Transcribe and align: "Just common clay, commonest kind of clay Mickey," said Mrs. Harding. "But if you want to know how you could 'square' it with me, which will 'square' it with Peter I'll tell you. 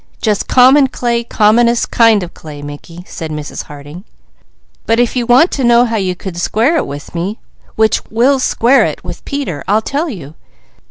"Just 0.19 0.47
common 0.47 0.87
clay, 0.87 1.23
commonest 1.23 1.91
kind 1.91 2.23
of 2.23 2.33
clay 2.33 2.63
Mickey," 2.63 3.03
said 3.05 3.29
Mrs. 3.29 3.65
Harding. 3.65 4.03
"But 4.87 4.99
if 4.99 5.15
you 5.15 5.27
want 5.27 5.51
to 5.51 5.63
know 5.63 5.85
how 5.85 5.97
you 5.97 6.15
could 6.15 6.35
'square' 6.37 6.77
it 6.77 6.87
with 6.87 7.13
me, 7.13 7.37
which 7.75 8.01
will 8.09 8.39
'square' 8.39 8.85
it 8.85 9.03
with 9.03 9.23
Peter 9.25 9.63
I'll 9.67 9.83
tell 9.83 10.09
you. 10.09 10.33